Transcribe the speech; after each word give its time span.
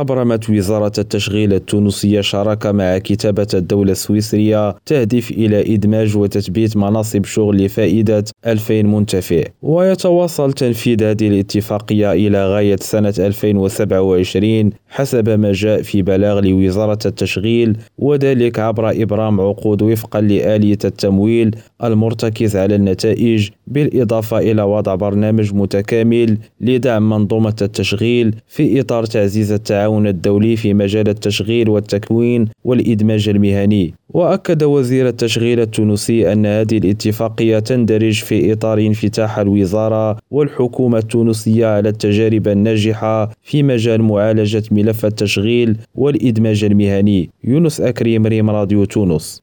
أبرمت 0.00 0.50
وزارة 0.50 0.92
التشغيل 0.98 1.52
التونسية 1.52 2.20
شراكة 2.20 2.72
مع 2.72 2.98
كتابة 2.98 3.46
الدولة 3.54 3.92
السويسرية 3.92 4.76
تهدف 4.86 5.30
إلى 5.30 5.74
إدماج 5.74 6.16
وتثبيت 6.16 6.76
مناصب 6.76 7.24
شغل 7.24 7.64
لفائدة 7.64 8.24
2000 8.46 8.82
منتفع. 8.82 9.42
ويتواصل 9.62 10.52
تنفيذ 10.52 11.04
هذه 11.04 11.28
الاتفاقية 11.28 12.12
إلى 12.12 12.46
غاية 12.54 12.76
سنة 12.80 13.14
2027 13.18 14.70
حسب 14.88 15.28
ما 15.28 15.52
جاء 15.52 15.82
في 15.82 16.02
بلاغ 16.02 16.40
لوزارة 16.40 16.98
التشغيل 17.06 17.76
وذلك 17.98 18.58
عبر 18.58 19.02
إبرام 19.02 19.40
عقود 19.40 19.82
وفقا 19.82 20.20
لآلية 20.20 20.78
التمويل 20.84 21.56
المرتكز 21.84 22.56
على 22.56 22.74
النتائج 22.74 23.48
بالإضافة 23.66 24.38
إلى 24.38 24.62
وضع 24.62 24.94
برنامج 24.94 25.54
متكامل 25.54 26.38
لدعم 26.60 27.10
منظومة 27.10 27.56
التشغيل 27.62 28.34
في 28.48 28.80
إطار 28.80 29.04
تعزيز 29.04 29.52
التعاون 29.52 29.85
الدولي 29.86 30.56
في 30.56 30.74
مجال 30.74 31.08
التشغيل 31.08 31.68
والتكوين 31.68 32.48
والإدماج 32.64 33.28
المهني. 33.28 33.94
وأكد 34.10 34.62
وزير 34.62 35.08
التشغيل 35.08 35.60
التونسي 35.60 36.32
أن 36.32 36.46
هذه 36.46 36.78
الاتفاقية 36.78 37.58
تندرج 37.58 38.22
في 38.22 38.52
إطار 38.52 38.78
انفتاح 38.78 39.38
الوزارة 39.38 40.18
والحكومة 40.30 40.98
التونسية 40.98 41.66
على 41.66 41.88
التجارب 41.88 42.48
الناجحة 42.48 43.30
في 43.42 43.62
مجال 43.62 44.02
معالجة 44.02 44.62
ملف 44.70 45.06
التشغيل 45.06 45.76
والإدماج 45.94 46.64
المهني. 46.64 47.30
يونس 47.44 47.80
أكريم 47.80 48.26
ريم 48.26 48.50
راديو 48.50 48.84
تونس. 48.84 49.42